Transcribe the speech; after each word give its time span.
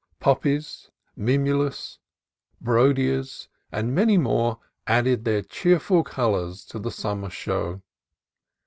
Poppies, 0.19 0.89
mimulus, 1.15 1.99
brodiseas, 2.59 3.47
and 3.71 3.93
many 3.93 4.17
more 4.17 4.57
added 4.87 5.25
their 5.25 5.43
cheerful 5.43 6.03
colors 6.03 6.65
to 6.65 6.79
the 6.79 6.89
summer 6.89 7.29
show. 7.29 7.83